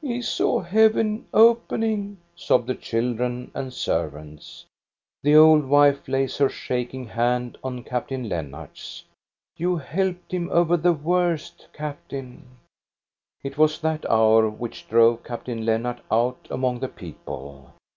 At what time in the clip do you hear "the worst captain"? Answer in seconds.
10.76-12.44